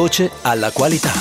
[0.00, 1.12] Voce alla qualità.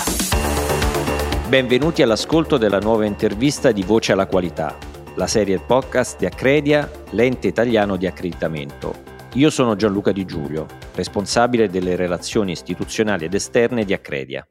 [1.49, 4.77] Benvenuti all'ascolto della nuova intervista di Voce alla qualità,
[5.15, 9.03] la serie podcast di Accredia, l'ente italiano di accreditamento.
[9.33, 14.47] Io sono Gianluca Di Giulio, responsabile delle relazioni istituzionali ed esterne di Accredia.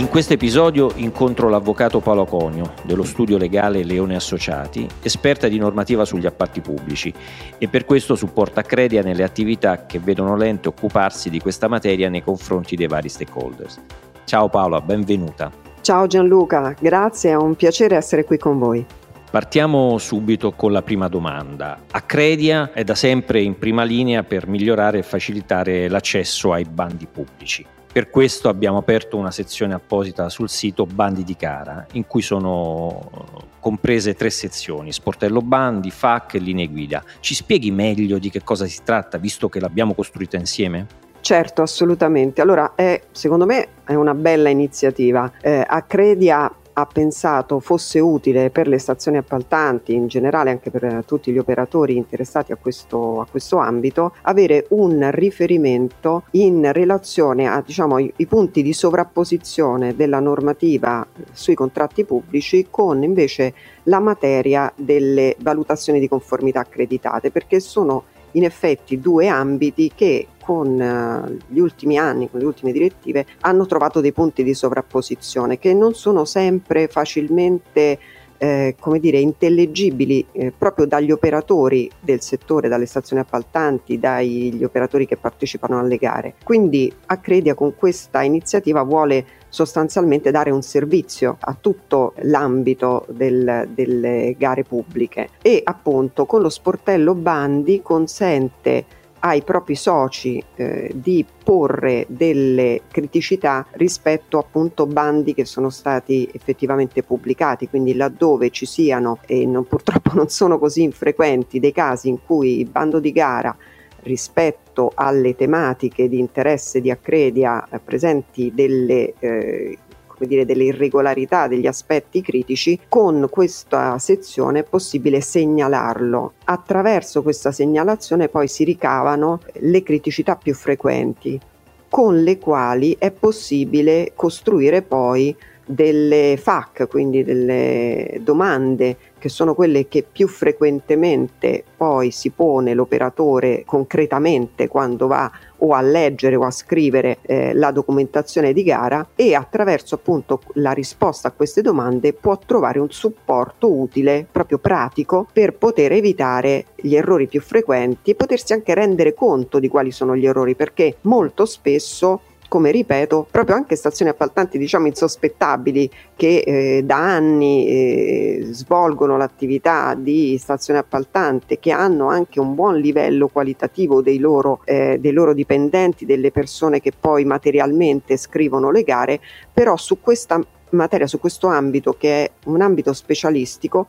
[0.00, 6.06] In questo episodio incontro l'avvocato Paolo Conio dello studio legale Leone Associati, esperta di normativa
[6.06, 7.12] sugli appalti pubblici
[7.58, 12.22] e per questo supporta Credia nelle attività che vedono l'ente occuparsi di questa materia nei
[12.22, 13.78] confronti dei vari stakeholders.
[14.24, 15.52] Ciao Paola, benvenuta.
[15.82, 18.82] Ciao Gianluca, grazie, è un piacere essere qui con voi.
[19.30, 21.78] Partiamo subito con la prima domanda.
[21.90, 27.66] Accredia è da sempre in prima linea per migliorare e facilitare l'accesso ai bandi pubblici.
[27.92, 33.10] Per questo abbiamo aperto una sezione apposita sul sito Bandi di Cara, in cui sono
[33.58, 37.02] comprese tre sezioni, sportello bandi, FAC e linee guida.
[37.18, 40.86] Ci spieghi meglio di che cosa si tratta, visto che l'abbiamo costruita insieme?
[41.20, 42.40] Certo, assolutamente.
[42.40, 45.30] Allora, è, secondo me è una bella iniziativa.
[45.40, 46.50] Eh, Accredia
[46.80, 51.96] ha pensato fosse utile per le stazioni appaltanti, in generale anche per tutti gli operatori
[51.96, 58.62] interessati a questo, a questo ambito, avere un riferimento in relazione a diciamo, i punti
[58.62, 66.60] di sovrapposizione della normativa sui contratti pubblici con invece la materia delle valutazioni di conformità
[66.60, 72.46] accreditate, perché sono in effetti due ambiti che con eh, gli ultimi anni, con le
[72.46, 77.98] ultime direttive, hanno trovato dei punti di sovrapposizione che non sono sempre facilmente
[78.42, 85.06] eh, come dire, intellegibili eh, proprio dagli operatori del settore, dalle stazioni appaltanti, dagli operatori
[85.06, 86.34] che partecipano alle gare.
[86.42, 94.34] Quindi Accredia con questa iniziativa vuole sostanzialmente dare un servizio a tutto l'ambito del, delle
[94.38, 95.28] gare pubbliche.
[95.42, 103.66] E appunto con lo sportello bandi consente ai propri soci eh, di porre delle criticità
[103.72, 110.12] rispetto appunto bandi che sono stati effettivamente pubblicati, quindi laddove ci siano e non, purtroppo
[110.14, 113.54] non sono così infrequenti dei casi in cui il bando di gara
[114.02, 119.78] rispetto alle tematiche di interesse di Accredia eh, presenti delle eh,
[120.26, 126.34] dire, delle irregolarità, degli aspetti critici, con questa sezione è possibile segnalarlo.
[126.44, 131.40] Attraverso questa segnalazione poi si ricavano le criticità più frequenti,
[131.88, 135.34] con le quali è possibile costruire poi
[135.64, 143.62] delle FAC, quindi delle domande che sono quelle che più frequentemente poi si pone l'operatore
[143.64, 149.34] concretamente quando va o a leggere o a scrivere eh, la documentazione di gara e
[149.34, 155.54] attraverso appunto la risposta a queste domande può trovare un supporto utile, proprio pratico, per
[155.54, 160.26] poter evitare gli errori più frequenti e potersi anche rendere conto di quali sono gli
[160.26, 166.96] errori, perché molto spesso come ripeto, proprio anche stazioni appaltanti diciamo insospettabili che eh, da
[166.96, 174.18] anni eh, svolgono l'attività di stazione appaltante, che hanno anche un buon livello qualitativo dei
[174.18, 179.20] loro, eh, dei loro dipendenti, delle persone che poi materialmente scrivono le gare,
[179.54, 183.86] però su questa materia, su questo ambito che è un ambito specialistico,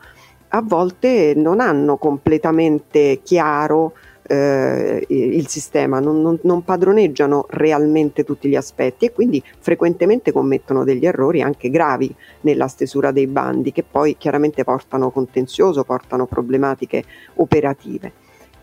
[0.50, 3.94] a volte non hanno completamente chiaro
[4.31, 10.86] eh, il sistema, non, non, non, padroneggiano realmente tutti gli aspetti e quindi frequentemente commettono
[10.86, 17.03] degli errori anche gravi nella stesura dei bandi che poi chiaramente portano contenzioso, portano problematiche
[17.36, 18.14] operative.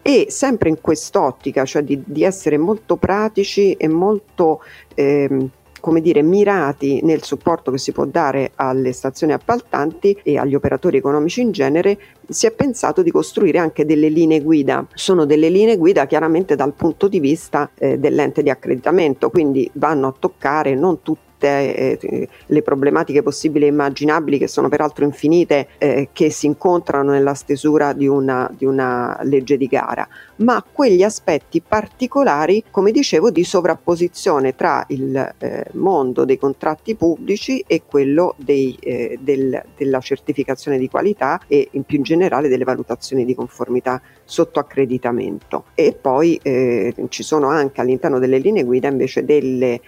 [0.00, 4.62] E sempre in quest'ottica, cioè di, di essere molto pratici e molto
[4.94, 5.48] eh,
[5.80, 10.96] come dire, mirati nel supporto che si può dare alle stazioni appaltanti e agli operatori
[10.98, 14.86] economici in genere, si è pensato di costruire anche delle linee guida.
[14.94, 20.08] Sono delle linee guida chiaramente dal punto di vista eh, dell'ente di accreditamento, quindi vanno
[20.08, 25.68] a toccare non tutti tutte eh, le problematiche possibili e immaginabili, che sono peraltro infinite,
[25.78, 30.06] eh, che si incontrano nella stesura di una, di una legge di gara,
[30.36, 37.64] ma quegli aspetti particolari, come dicevo, di sovrapposizione tra il eh, mondo dei contratti pubblici
[37.66, 42.64] e quello dei, eh, del, della certificazione di qualità e in più in generale delle
[42.64, 45.64] valutazioni di conformità sotto accreditamento.
[45.74, 49.80] E poi eh, ci sono anche all'interno delle linee guida invece delle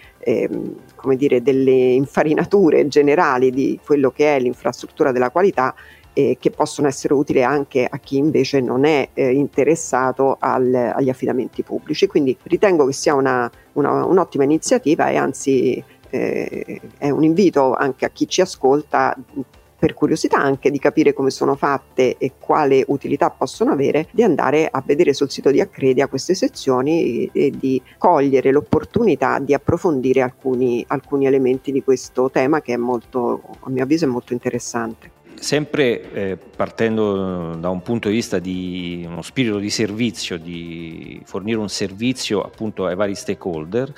[0.96, 5.74] come dire, delle infarinature generali di quello che è l'infrastruttura della qualità
[6.12, 11.08] eh, che possono essere utili anche a chi invece non è eh, interessato al, agli
[11.08, 12.06] affidamenti pubblici.
[12.06, 18.04] Quindi ritengo che sia una, una, un'ottima iniziativa e anzi eh, è un invito anche
[18.04, 19.16] a chi ci ascolta
[19.80, 24.68] per curiosità anche di capire come sono fatte e quale utilità possono avere, di andare
[24.70, 30.84] a vedere sul sito di Accredia queste sezioni e di cogliere l'opportunità di approfondire alcuni,
[30.86, 35.12] alcuni elementi di questo tema che è molto, a mio avviso, è molto interessante.
[35.34, 41.56] Sempre eh, partendo da un punto di vista di uno spirito di servizio, di fornire
[41.56, 43.90] un servizio appunto ai vari stakeholder,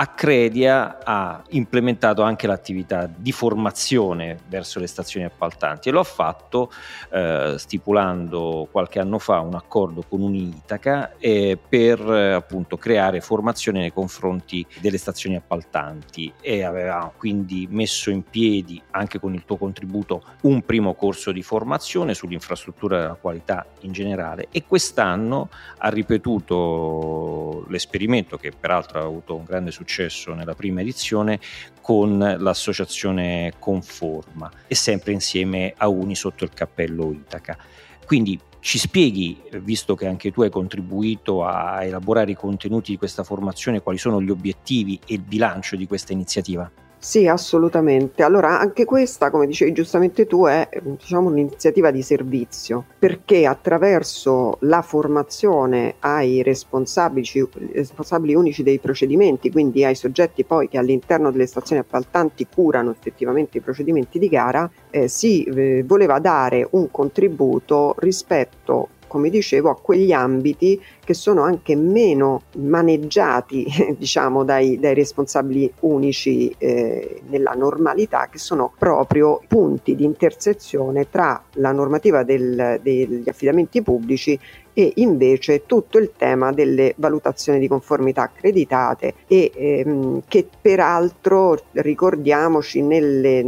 [0.00, 6.70] Accredia ha implementato anche l'attività di formazione verso le stazioni appaltanti e lo ha fatto
[7.10, 13.80] eh, stipulando qualche anno fa un accordo con Unitaca eh, per eh, appunto creare formazione
[13.80, 16.32] nei confronti delle stazioni appaltanti.
[16.40, 21.42] E aveva quindi messo in piedi anche con il tuo contributo un primo corso di
[21.42, 24.46] formazione sull'infrastruttura della qualità in generale.
[24.52, 25.48] E quest'anno
[25.78, 31.40] ha ripetuto l'esperimento che peraltro ha avuto un grande successo successo nella prima edizione
[31.80, 37.56] con l'associazione Conforma e sempre insieme a Uni sotto il cappello Itaca.
[38.04, 43.24] Quindi ci spieghi, visto che anche tu hai contribuito a elaborare i contenuti di questa
[43.24, 46.70] formazione, quali sono gli obiettivi e il bilancio di questa iniziativa?
[47.00, 48.24] Sì, assolutamente.
[48.24, 54.82] Allora, anche questa, come dicevi giustamente tu, è diciamo, un'iniziativa di servizio, perché attraverso la
[54.82, 61.80] formazione ai responsabili, responsabili unici dei procedimenti, quindi ai soggetti poi che all'interno delle stazioni
[61.80, 68.88] appaltanti curano effettivamente i procedimenti di gara, eh, si eh, voleva dare un contributo rispetto
[69.08, 73.66] come dicevo, a quegli ambiti che sono anche meno maneggiati
[73.98, 81.42] diciamo, dai, dai responsabili unici eh, nella normalità, che sono proprio punti di intersezione tra
[81.54, 84.38] la normativa del, degli affidamenti pubblici
[84.78, 92.80] e invece tutto il tema delle valutazioni di conformità accreditate e ehm, che peraltro ricordiamoci
[92.80, 93.44] nelle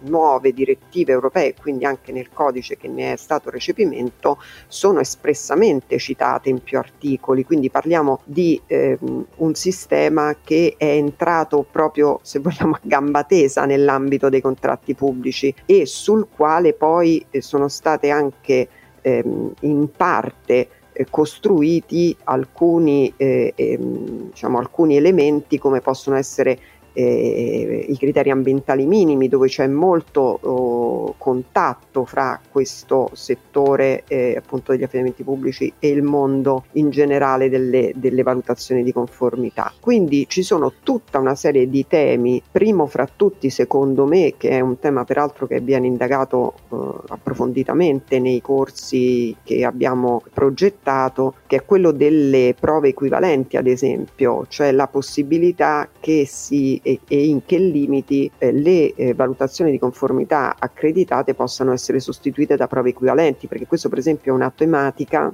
[0.00, 6.48] nuove direttive europee, quindi anche nel codice che ne è stato recepimento, sono espressamente citate
[6.48, 12.74] in più articoli, quindi parliamo di ehm, un sistema che è entrato proprio, se vogliamo,
[12.74, 18.68] a gamba tesa nell'ambito dei contratti pubblici e sul quale poi eh, sono state anche
[19.02, 26.58] ehm, in parte eh, costruiti alcuni, eh, ehm, diciamo, alcuni elementi come possono essere
[26.92, 34.72] eh, i criteri ambientali minimi dove c'è molto oh, contatto fra questo settore eh, appunto
[34.72, 39.72] degli affidamenti pubblici e il mondo in generale delle, delle, valutazioni di conformità.
[39.80, 44.60] Quindi ci sono tutta una serie di temi, primo fra tutti secondo me, che è
[44.60, 46.76] un tema peraltro che viene indagato eh,
[47.08, 54.72] approfonditamente nei corsi che abbiamo progettato, che è quello delle prove equivalenti ad esempio, cioè
[54.72, 60.56] la possibilità che si e, e in che limiti eh, le eh, valutazioni di conformità
[60.58, 65.32] accreditate possano essere sostituite da prove equivalenti, perché questo per esempio è un'automatica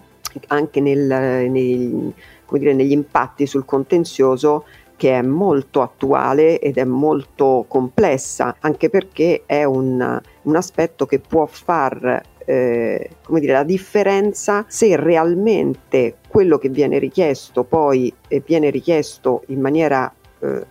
[0.48, 2.12] anche nel, nei,
[2.52, 4.64] dire, negli impatti sul contenzioso
[4.96, 11.20] che è molto attuale ed è molto complessa, anche perché è un, un aspetto che
[11.20, 18.42] può far eh, come dire, la differenza se realmente quello che viene richiesto poi eh,
[18.44, 20.10] viene richiesto in maniera
[20.40, 20.64] eh,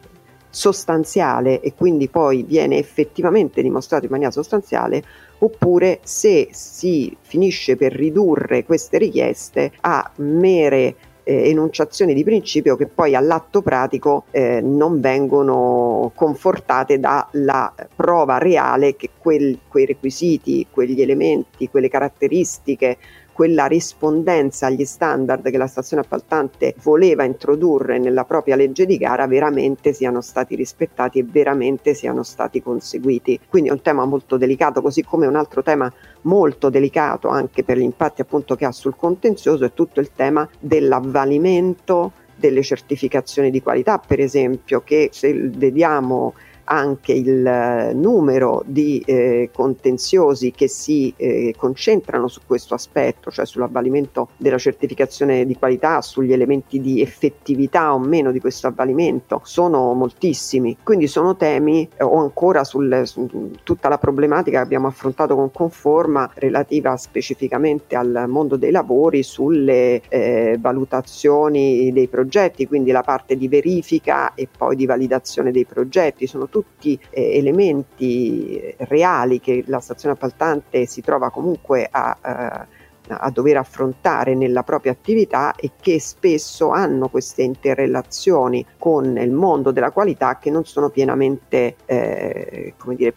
[0.58, 5.04] sostanziale e quindi poi viene effettivamente dimostrato in maniera sostanziale
[5.38, 12.88] oppure se si finisce per ridurre queste richieste a mere eh, enunciazioni di principio che
[12.88, 21.04] poi all'atto pratico eh, non vengono confortate dalla prova reale che quel, quei requisiti, quegli
[21.04, 22.98] elementi, quelle caratteristiche
[23.38, 29.28] quella rispondenza agli standard che la stazione appaltante voleva introdurre nella propria legge di gara
[29.28, 33.40] veramente siano stati rispettati e veramente siano stati conseguiti.
[33.48, 37.78] Quindi è un tema molto delicato, così come un altro tema molto delicato anche per
[37.78, 43.62] gli impatti appunto che ha sul contenzioso è tutto il tema dell'avvalimento delle certificazioni di
[43.62, 46.34] qualità, per esempio, che se vediamo
[46.70, 53.46] anche il eh, numero di eh, contenziosi che si eh, concentrano su questo aspetto, cioè
[53.46, 59.94] sull'avvalimento della certificazione di qualità, sugli elementi di effettività o meno di questo avvalimento, sono
[59.94, 60.78] moltissimi.
[60.84, 65.52] Quindi sono temi eh, o ancora sul, su tutta la problematica che abbiamo affrontato con
[65.52, 73.38] Conforma relativa specificamente al mondo dei lavori, sulle eh, valutazioni dei progetti, quindi la parte
[73.38, 76.28] di verifica e poi di validazione dei progetti.
[76.28, 82.68] Sono tutti eh, elementi reali che la stazione appaltante si trova comunque a, eh,
[83.10, 89.70] a dover affrontare nella propria attività e che spesso hanno queste interrelazioni con il mondo
[89.70, 93.14] della qualità che non sono pienamente, eh, come dire,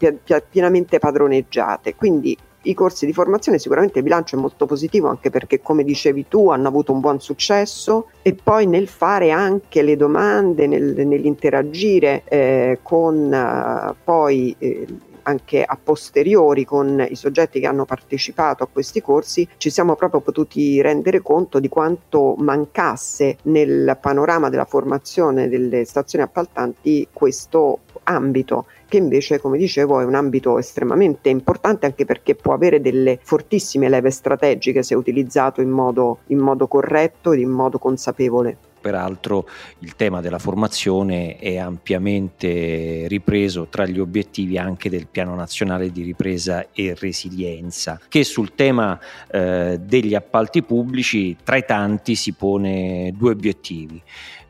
[0.47, 1.95] pienamente padroneggiate.
[1.95, 6.27] Quindi i corsi di formazione sicuramente il bilancio è molto positivo anche perché come dicevi
[6.27, 8.09] tu hanno avuto un buon successo.
[8.21, 14.85] E poi nel fare anche le domande, nel, nell'interagire eh, con eh, poi eh,
[15.23, 20.21] anche a posteriori con i soggetti che hanno partecipato a questi corsi, ci siamo proprio
[20.21, 27.79] potuti rendere conto di quanto mancasse nel panorama della formazione delle stazioni appaltanti questo
[28.15, 33.19] ambito che invece, come dicevo, è un ambito estremamente importante anche perché può avere delle
[33.21, 38.57] fortissime leve strategiche se utilizzato in modo, in modo corretto ed in modo consapevole.
[38.81, 39.47] Peraltro
[39.79, 46.01] il tema della formazione è ampiamente ripreso tra gli obiettivi anche del Piano Nazionale di
[46.01, 48.99] Ripresa e Resilienza, che sul tema
[49.29, 54.01] eh, degli appalti pubblici tra i tanti si pone due obiettivi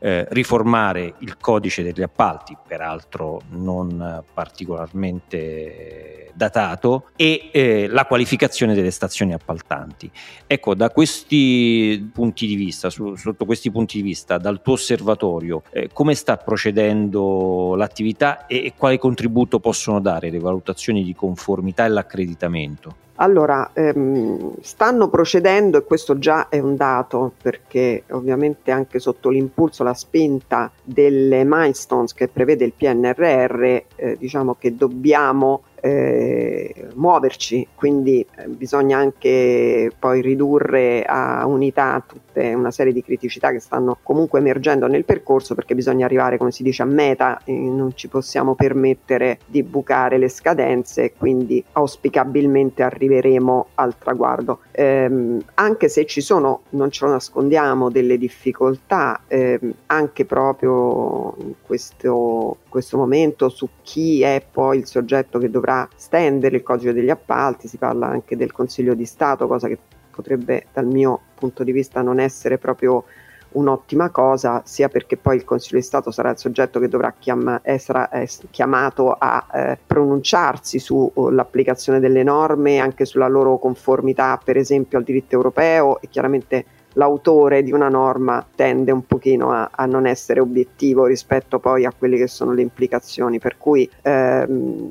[0.02, 8.90] eh, riformare il codice degli appalti, peraltro non particolarmente datato, e eh, la qualificazione delle
[8.90, 10.10] stazioni appaltanti.
[10.46, 15.62] Ecco, da questi punti di vista, su, sotto questi punti di vista, dal tuo osservatorio,
[15.70, 21.84] eh, come sta procedendo l'attività e, e quale contributo possono dare le valutazioni di conformità
[21.84, 22.96] e l'accreditamento?
[23.22, 29.84] Allora, ehm, stanno procedendo e questo già è un dato perché ovviamente anche sotto l'impulso,
[29.84, 38.26] la spinta delle milestones che prevede il PNRR, eh, diciamo che dobbiamo eh, muoverci, quindi
[38.36, 44.38] eh, bisogna anche poi ridurre a unità tutte una serie di criticità che stanno comunque
[44.38, 48.54] emergendo nel percorso perché bisogna arrivare, come si dice, a meta e non ci possiamo
[48.54, 54.60] permettere di bucare le scadenze, quindi auspicabilmente arriveremo al traguardo.
[54.70, 61.54] Eh, anche se ci sono, non ce lo nascondiamo, delle difficoltà ehm, anche proprio in
[61.62, 67.10] questo, questo momento su chi è poi il soggetto che dovrà stendere il codice degli
[67.10, 69.78] appalti, si parla anche del Consiglio di Stato, cosa che
[70.10, 73.04] potrebbe dal mio punto di vista non essere proprio
[73.52, 77.60] un'ottima cosa, sia perché poi il Consiglio di Stato sarà il soggetto che dovrà chiama,
[77.62, 78.08] essere
[78.50, 85.34] chiamato a eh, pronunciarsi sull'applicazione delle norme, anche sulla loro conformità, per esempio, al diritto
[85.34, 91.06] europeo e chiaramente l'autore di una norma tende un pochino a, a, non essere obiettivo
[91.06, 94.90] rispetto poi a quelle che sono le implicazioni, per cui ehm,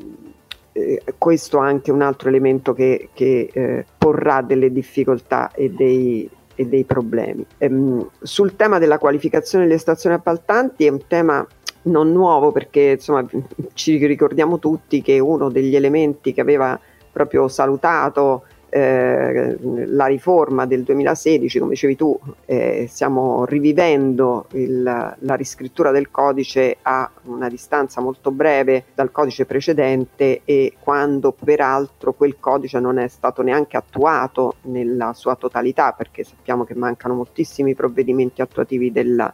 [0.73, 6.29] eh, questo è anche un altro elemento che, che eh, porrà delle difficoltà e dei,
[6.61, 7.45] e dei problemi.
[7.57, 11.45] Ehm, sul tema della qualificazione delle stazioni appaltanti è un tema
[11.83, 13.25] non nuovo perché insomma
[13.73, 16.79] ci ricordiamo tutti che uno degli elementi che aveva
[17.11, 25.35] proprio salutato eh, la riforma del 2016, come dicevi tu, eh, stiamo rivivendo il, la
[25.35, 32.37] riscrittura del codice a una distanza molto breve dal codice precedente e quando peraltro quel
[32.39, 38.41] codice non è stato neanche attuato nella sua totalità perché sappiamo che mancano moltissimi provvedimenti
[38.41, 39.33] attuativi della,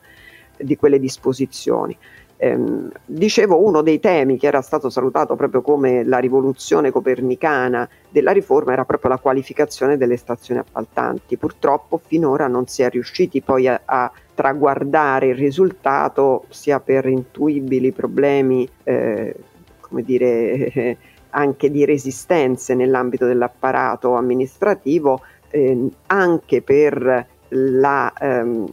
[0.58, 1.96] di quelle disposizioni.
[2.40, 8.32] Ehm, dicevo, uno dei temi che era stato salutato proprio come la rivoluzione copernicana della
[8.32, 11.38] riforma era proprio la qualificazione delle stazioni appaltanti.
[11.38, 17.92] Purtroppo finora non si è riusciti poi a, a traguardare il risultato sia per intuibili
[17.92, 19.36] problemi, eh,
[19.80, 20.98] come dire,
[21.32, 28.66] anche di resistenze nell'ambito dell'apparato amministrativo, eh, anche per la ehm,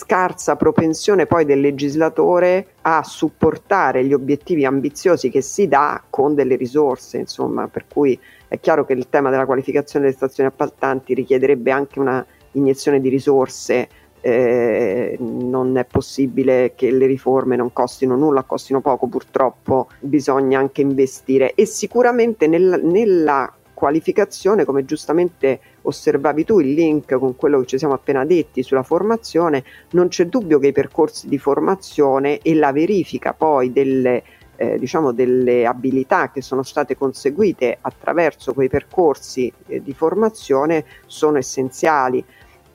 [0.00, 6.56] scarsa propensione poi del legislatore a supportare gli obiettivi ambiziosi che si dà con delle
[6.56, 11.70] risorse, insomma, per cui è chiaro che il tema della qualificazione delle stazioni appaltanti richiederebbe
[11.70, 13.88] anche una iniezione di risorse
[14.22, 20.80] eh, non è possibile che le riforme non costino nulla, costino poco, purtroppo bisogna anche
[20.80, 27.66] investire e sicuramente nel, nella qualificazione, come giustamente osservavi tu il link con quello che
[27.66, 32.54] ci siamo appena detti sulla formazione, non c'è dubbio che i percorsi di formazione e
[32.54, 34.22] la verifica poi delle,
[34.56, 41.38] eh, diciamo delle abilità che sono state conseguite attraverso quei percorsi eh, di formazione sono
[41.38, 42.22] essenziali.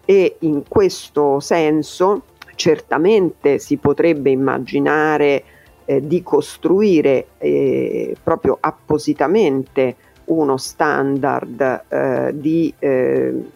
[0.05, 2.23] E in questo senso
[2.55, 5.43] certamente si potrebbe immaginare
[5.85, 13.49] eh, di costruire eh, proprio appositamente uno standard eh, di eh,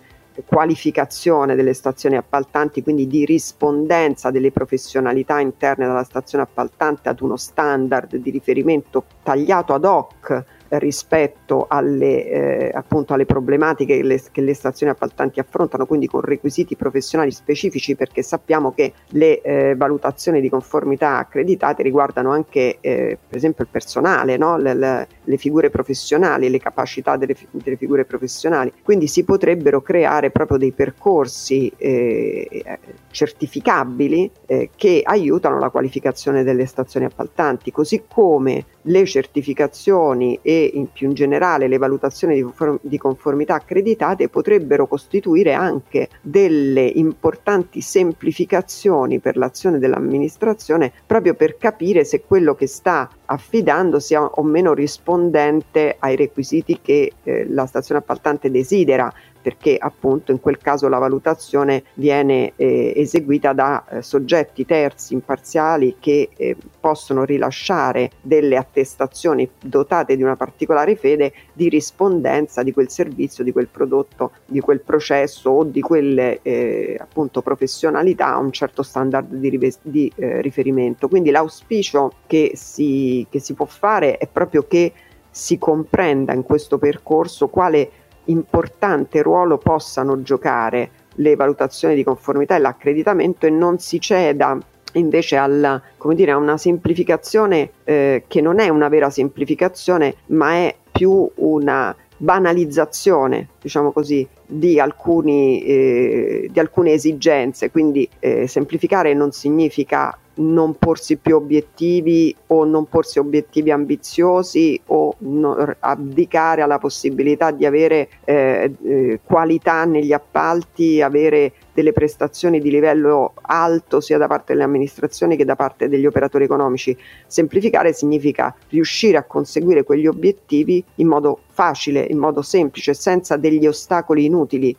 [0.46, 7.38] qualificazione delle stazioni appaltanti, quindi di rispondenza delle professionalità interne della stazione appaltante ad uno
[7.38, 10.44] standard di riferimento tagliato ad hoc
[10.78, 16.22] rispetto alle, eh, appunto alle problematiche che le, che le, stazioni appaltanti affrontano, quindi con
[16.22, 23.18] requisiti professionali specifici, perché sappiamo che le eh, valutazioni di conformità accreditate riguardano anche eh,
[23.28, 24.58] per esempio il personale, no?
[24.58, 30.30] le, le, le, figure professionali, le capacità delle, delle, figure professionali, quindi si potrebbero creare
[30.30, 32.64] proprio dei percorsi eh,
[33.10, 40.92] certificabili eh, che aiutano la qualificazione delle stazioni appaltanti, così come le certificazioni e in
[40.92, 42.46] più in generale le valutazioni di,
[42.82, 52.04] di conformità accreditate potrebbero costituire anche delle importanti semplificazioni per l'azione dell'amministrazione proprio per capire
[52.04, 58.02] se quello che sta affidando sia o meno rispondente ai requisiti che eh, la stazione
[58.02, 59.12] appaltante desidera
[59.42, 65.98] perché appunto in quel caso la valutazione viene eh, eseguita da eh, soggetti terzi imparziali
[66.00, 72.90] che eh, possono rilasciare delle attestazioni dotate di una particolare fede di rispondenza di quel
[72.90, 78.52] servizio, di quel prodotto, di quel processo o di quelle eh, appunto professionalità a un
[78.52, 81.08] certo standard di, rive- di eh, riferimento.
[81.08, 84.94] Quindi l'auspicio che si, che si può fare è proprio che
[85.30, 87.92] si comprenda in questo percorso quale
[88.26, 94.58] importante ruolo possano giocare le valutazioni di conformità e l'accreditamento e non si ceda
[94.94, 95.82] invece alla,
[96.14, 101.96] dire, a una semplificazione eh, che non è una vera semplificazione ma è più una
[102.20, 107.72] banalizzazione, diciamo così, di, alcuni, eh, di alcune esigenze.
[107.72, 115.16] Quindi eh, semplificare non significa non porsi più obiettivi o non porsi obiettivi ambiziosi o
[115.20, 122.70] no, abdicare alla possibilità di avere eh, eh, qualità negli appalti, avere delle prestazioni di
[122.70, 126.98] livello alto sia da parte delle amministrazioni che da parte degli operatori economici.
[127.28, 133.68] Semplificare significa riuscire a conseguire quegli obiettivi in modo facile, in modo semplice, senza degli
[133.68, 134.76] ostacoli inutili.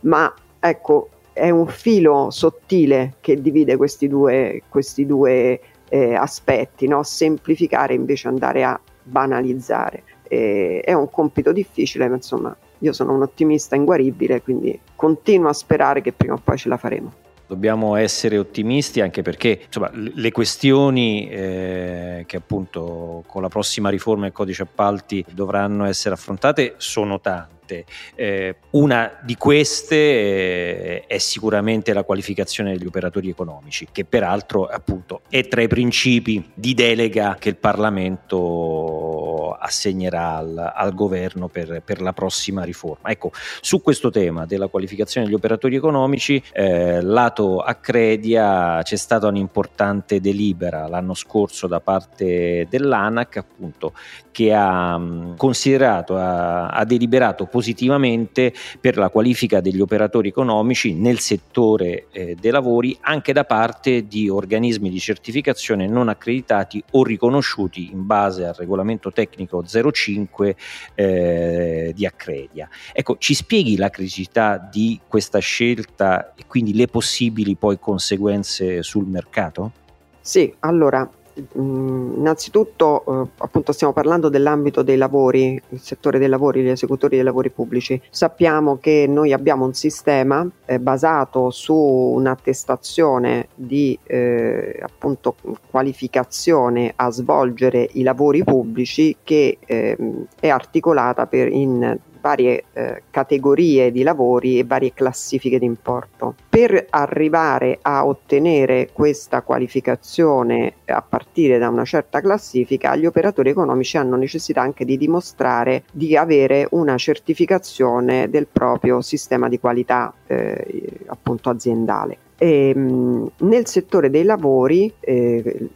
[0.00, 7.02] Ma ecco, è un filo sottile che divide questi due, questi due eh, aspetti, no?
[7.02, 10.04] semplificare invece andare a banalizzare.
[10.28, 15.52] Eh, è un compito difficile, ma insomma io sono un ottimista inguaribile, quindi continuo a
[15.52, 17.12] sperare che prima o poi ce la faremo.
[17.46, 24.22] Dobbiamo essere ottimisti anche perché insomma, le questioni eh, che appunto con la prossima riforma
[24.22, 27.86] del codice appalti dovranno essere affrontate sono tante sicuramente.
[28.14, 35.22] Eh, una di queste eh, è sicuramente la qualificazione degli operatori economici, che peraltro appunto
[35.28, 42.00] è tra i principi di delega che il Parlamento assegnerà al, al governo per, per,
[42.00, 43.10] la prossima riforma.
[43.10, 50.20] Ecco, su questo tema della qualificazione degli operatori economici, eh, lato Accredia c'è stata un'importante
[50.20, 53.92] delibera l'anno scorso da parte dell'ANAC, appunto,
[54.30, 55.00] che ha
[55.36, 62.50] considerato, ha, ha deliberato positivamente per la qualifica degli operatori economici nel settore eh, dei
[62.50, 68.54] lavori anche da parte di organismi di certificazione non accreditati o riconosciuti in base al
[68.54, 70.56] regolamento tecnico 05
[70.94, 72.68] eh, di Accredia.
[72.92, 79.06] Ecco, ci spieghi la criticità di questa scelta e quindi le possibili poi conseguenze sul
[79.06, 79.72] mercato?
[80.20, 81.08] Sì, allora
[81.54, 87.24] innanzitutto eh, appunto stiamo parlando dell'ambito dei lavori, il settore dei lavori, gli esecutori dei
[87.24, 88.00] lavori pubblici.
[88.10, 95.36] Sappiamo che noi abbiamo un sistema eh, basato su un'attestazione di eh, appunto
[95.70, 103.92] qualificazione a svolgere i lavori pubblici che ehm, è articolata per in varie eh, categorie
[103.92, 106.34] di lavori e varie classifiche di importo.
[106.48, 113.98] Per arrivare a ottenere questa qualificazione a partire da una certa classifica, gli operatori economici
[113.98, 121.00] hanno necessità anche di dimostrare di avere una certificazione del proprio sistema di qualità eh,
[121.08, 122.16] appunto aziendale.
[122.44, 125.70] Ehm, nel settore dei lavori, eh,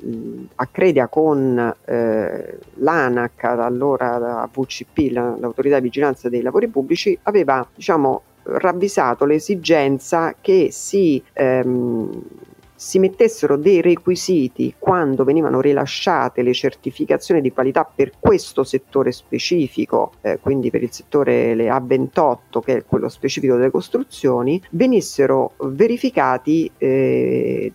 [0.56, 7.66] Accredia con eh, l'ANAC, allora la VCP, la, l'autorità di vigilanza dei lavori pubblici, aveva
[7.74, 12.22] diciamo, ravvisato l'esigenza che si ehm,
[12.78, 20.12] si mettessero dei requisiti quando venivano rilasciate le certificazioni di qualità per questo settore specifico,
[20.20, 26.70] eh, quindi per il settore le A28 che è quello specifico delle costruzioni, venissero verificati
[26.78, 27.72] eh,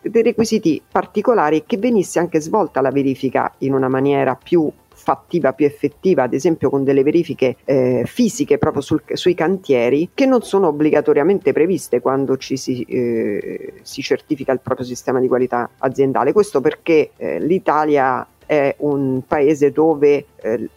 [0.00, 4.72] dei requisiti particolari e che venisse anche svolta la verifica in una maniera più
[5.06, 10.26] fattiva, più effettiva, ad esempio con delle verifiche eh, fisiche proprio sul, sui cantieri, che
[10.26, 15.70] non sono obbligatoriamente previste quando ci si, eh, si certifica il proprio sistema di qualità
[15.78, 16.32] aziendale.
[16.32, 20.68] Questo perché eh, l'Italia è un paese dove eh,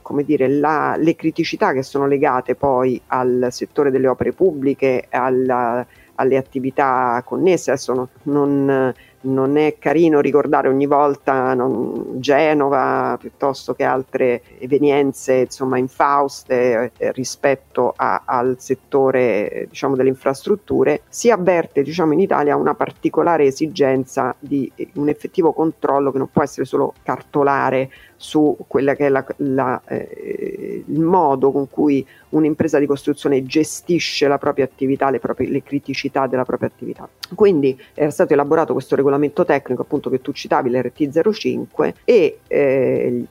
[0.00, 5.86] come dire, la, le criticità che sono legate poi al settore delle opere pubbliche, alla,
[6.14, 7.72] alle attività connesse.
[7.72, 15.34] Adesso non, non non è carino ricordare ogni volta non, Genova piuttosto che altre evenienze
[15.40, 22.56] insomma, infauste eh, rispetto a, al settore diciamo, delle infrastrutture, si avverte diciamo, in Italia
[22.56, 27.90] una particolare esigenza di un effettivo controllo che non può essere solo cartolare
[28.22, 34.28] su quella che è la, la, eh, il modo con cui un'impresa di costruzione gestisce
[34.28, 37.08] la propria attività, le, proprie, le criticità della propria attività.
[37.34, 43.24] Quindi era stato elaborato questo regolamento tecnico appunto che tu citavi, l'RT05 e eh,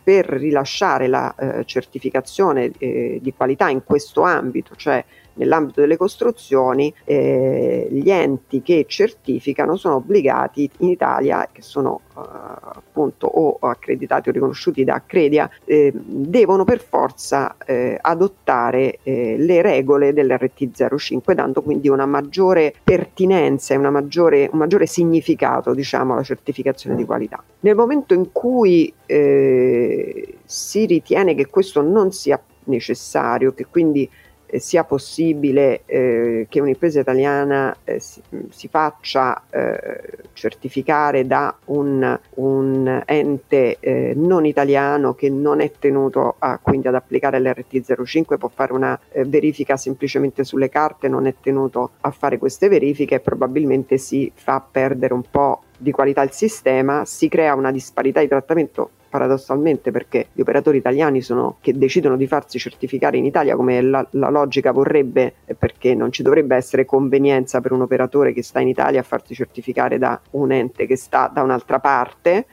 [0.00, 5.04] per rilasciare la eh, certificazione eh, di qualità in questo ambito, cioè
[5.38, 12.20] nell'ambito delle costruzioni eh, gli enti che certificano sono obbligati in Italia, che sono eh,
[12.20, 19.62] appunto o accreditati o riconosciuti da Accredia, eh, devono per forza eh, adottare eh, le
[19.62, 26.22] regole dell'RT05, dando quindi una maggiore pertinenza e una maggiore, un maggiore significato diciamo, alla
[26.22, 27.42] certificazione di qualità.
[27.60, 34.08] Nel momento in cui eh, si ritiene che questo non sia necessario, che quindi
[34.56, 43.02] sia possibile eh, che un'impresa italiana eh, si, si, faccia eh, certificare da un, un
[43.04, 48.72] ente eh, non italiano che non è tenuto a, quindi ad applicare l'RT05, può fare
[48.72, 53.98] una eh, verifica semplicemente sulle carte, non è tenuto a fare queste verifiche e probabilmente
[53.98, 58.90] si fa perdere un po' di qualità il sistema, si crea una disparità di trattamento
[59.08, 64.06] paradossalmente perché gli operatori italiani sono, che decidono di farsi certificare in Italia come la,
[64.10, 68.68] la logica vorrebbe perché non ci dovrebbe essere convenienza per un operatore che sta in
[68.68, 72.46] Italia a farsi certificare da un ente che sta da un'altra parte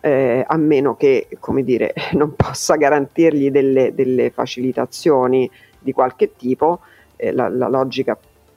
[0.00, 6.80] eh, a meno che come dire, non possa garantirgli delle, delle facilitazioni di qualche tipo
[7.16, 8.16] eh, la, la logica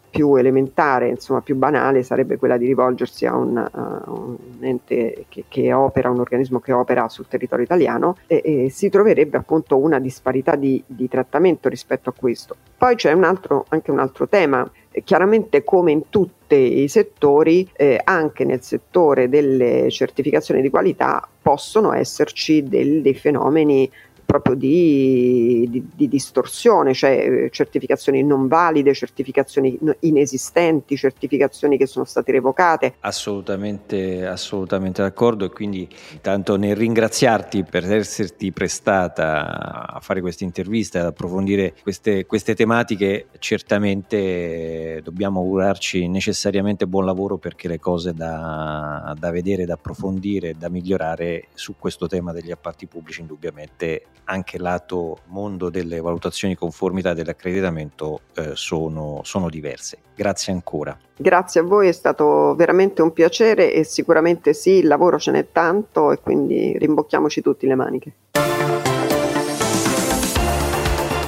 [0.09, 5.45] più elementare, insomma più banale, sarebbe quella di rivolgersi a un, a un ente che,
[5.47, 9.99] che, opera, un organismo che opera sul territorio italiano e, e si troverebbe appunto una
[9.99, 12.55] disparità di, di, trattamento rispetto a questo.
[12.77, 14.69] Poi c'è un altro, anche un altro tema,
[15.03, 21.93] chiaramente come in tutti i settori, eh, anche nel settore delle certificazioni di qualità possono
[21.93, 23.89] esserci del, dei fenomeni
[24.29, 32.05] proprio di, di, di, distorsione, cioè eh, certificazioni non valide, certificazioni inesistenti, certificazioni che sono
[32.05, 32.93] state revocate.
[32.99, 35.89] Assolutamente, assolutamente d'accordo e quindi
[36.21, 43.29] tanto nel ringraziarti per esserti prestata a fare questa intervista, ad approfondire queste, queste tematiche,
[43.39, 50.69] certamente dobbiamo augurarci necessariamente buon lavoro perché le cose da, da vedere, da approfondire, da
[50.69, 58.21] migliorare su questo tema degli appalti pubblici indubbiamente anche lato mondo delle valutazioni conformità dell'accreditamento
[58.35, 59.99] eh, sono, sono diverse.
[60.15, 60.97] Grazie ancora.
[61.15, 65.51] Grazie a voi, è stato veramente un piacere e sicuramente sì, il lavoro ce n'è
[65.51, 68.13] tanto e quindi rimbocchiamoci tutti le maniche.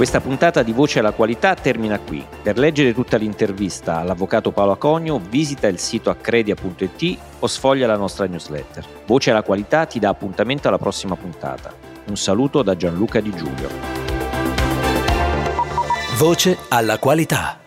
[0.01, 2.25] Questa puntata di Voce alla Qualità termina qui.
[2.41, 8.25] Per leggere tutta l'intervista all'avvocato Paolo Acogno visita il sito accredia.it o sfoglia la nostra
[8.25, 8.83] newsletter.
[9.05, 11.90] Voce alla Qualità ti dà appuntamento alla prossima puntata.
[12.07, 13.69] Un saluto da Gianluca Di Giulio.
[16.17, 17.60] Voce alla qualità.